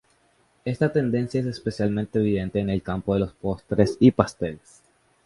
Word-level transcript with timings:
Esta 0.65 0.91
tendencia 0.91 1.39
es 1.41 1.45
especialmente 1.45 2.17
evidente 2.17 2.57
en 2.59 2.71
el 2.71 2.81
campo 2.81 3.13
de 3.13 3.19
los 3.19 3.33
postres 3.33 3.97
y 3.99 4.09
pasteles. 4.09 4.81